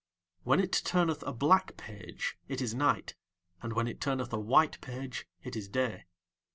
When 0.41 0.59
It 0.59 0.81
turneth 0.83 1.23
a 1.27 1.31
black 1.31 1.77
page 1.77 2.35
it 2.47 2.59
is 2.59 2.73
night, 2.73 3.13
and 3.61 3.73
when 3.73 3.87
It 3.87 4.01
turneth 4.01 4.33
a 4.33 4.39
white 4.39 4.81
page 4.81 5.27
it 5.43 5.55
is 5.55 5.69
day. 5.69 6.05